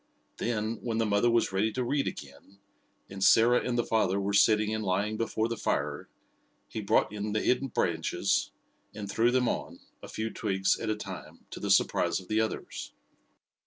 [0.37, 2.57] Then, when the mother was ready to read again,
[3.07, 6.09] and Sarah and the father were sitting and lying before the fire,
[6.67, 8.49] he brought in the hidden branches
[8.95, 12.41] and threw them on, a few twigs at a time, to the surprise of the
[12.41, 12.93] others.